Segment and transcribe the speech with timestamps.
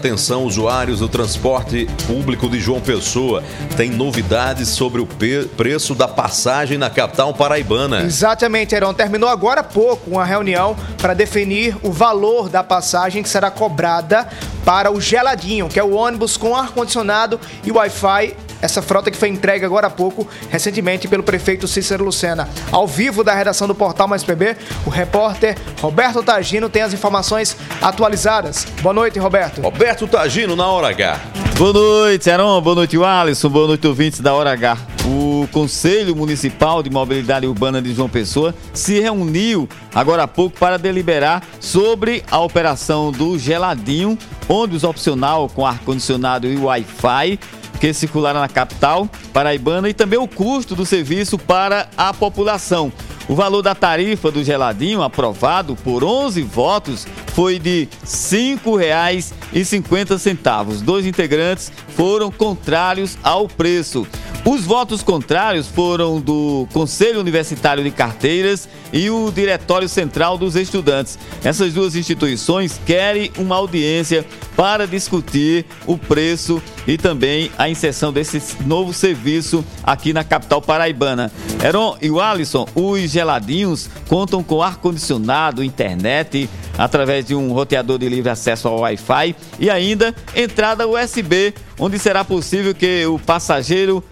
[0.00, 3.44] Atenção, usuários do transporte público de João Pessoa.
[3.76, 8.00] Tem novidades sobre o preço da passagem na capital paraibana.
[8.00, 8.94] Exatamente, Heron.
[8.94, 14.26] Terminou agora há pouco uma reunião para definir o valor da passagem que será cobrada
[14.64, 19.28] para o Geladinho, que é o ônibus com ar-condicionado e Wi-Fi essa frota que foi
[19.28, 22.48] entregue agora há pouco, recentemente, pelo prefeito Cícero Lucena.
[22.70, 24.56] Ao vivo da redação do Portal Mais PB,
[24.86, 28.66] o repórter Roberto Tagino tem as informações atualizadas.
[28.82, 29.60] Boa noite, Roberto.
[29.60, 31.20] Roberto Tagino, na Hora H.
[31.56, 32.60] Boa noite, Heron.
[32.62, 33.50] Boa noite, Alisson.
[33.50, 34.78] Boa noite, ouvintes da Hora H.
[35.04, 40.78] O Conselho Municipal de Mobilidade Urbana de João Pessoa se reuniu agora há pouco para
[40.78, 44.16] deliberar sobre a operação do Geladinho,
[44.48, 47.38] ônibus opcional com ar-condicionado e Wi-Fi
[47.80, 52.92] que circularam na capital paraibana e também o custo do serviço para a população.
[53.28, 60.82] O valor da tarifa do geladinho, aprovado por 11 votos, foi de R$ 5,50.
[60.82, 64.06] Dois integrantes foram contrários ao preço.
[64.44, 71.18] Os votos contrários foram do Conselho Universitário de Carteiras e o Diretório Central dos Estudantes.
[71.44, 74.24] Essas duas instituições querem uma audiência
[74.56, 81.30] para discutir o preço e também a inserção desse novo serviço aqui na capital paraibana.
[81.62, 88.08] Heron e o Alisson, os geladinhos contam com ar-condicionado, internet, através de um roteador de
[88.08, 94.02] livre acesso ao Wi-Fi e ainda entrada USB, onde será possível que o passageiro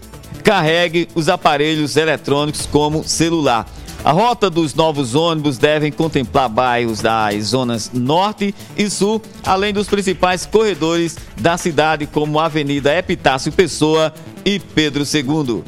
[0.43, 3.65] carregue os aparelhos eletrônicos como celular.
[4.03, 9.89] A rota dos novos ônibus devem contemplar bairros das zonas norte e sul, além dos
[9.89, 14.13] principais corredores da cidade, como a Avenida Epitácio Pessoa
[14.45, 15.63] e Pedro II.